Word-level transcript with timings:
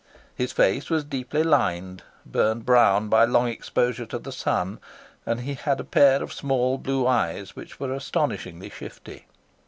His 0.33 0.51
face 0.51 0.89
was 0.89 1.03
deeply 1.03 1.43
lined, 1.43 2.01
burned 2.25 2.65
brown 2.65 3.07
by 3.07 3.23
long 3.23 3.47
exposure 3.47 4.07
to 4.07 4.17
the 4.17 4.31
sun, 4.31 4.79
and 5.27 5.41
he 5.41 5.53
had 5.53 5.79
a 5.79 5.83
pair 5.83 6.23
of 6.23 6.33
small 6.33 6.79
blue 6.79 7.05
eyes 7.05 7.55
which 7.55 7.79
were 7.79 7.93
astonishingly 7.93 8.71
shifty. 8.71 9.27